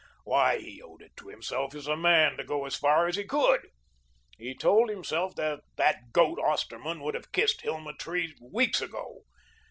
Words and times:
Why, 0.23 0.57
he 0.57 0.81
owed 0.81 1.03
it 1.03 1.15
to 1.17 1.27
himself 1.27 1.75
as 1.75 1.85
a 1.85 1.95
man 1.95 2.35
to 2.37 2.43
go 2.43 2.65
as 2.65 2.75
far 2.75 3.05
as 3.05 3.17
he 3.17 3.23
could. 3.23 3.67
He 4.35 4.55
told 4.55 4.89
himself 4.89 5.35
that 5.35 5.59
that 5.75 6.11
goat 6.11 6.39
Osterman 6.39 7.01
would 7.01 7.13
have 7.13 7.31
kissed 7.31 7.61
Hilma 7.61 7.93
Tree 7.93 8.35
weeks 8.41 8.81
ago. 8.81 9.25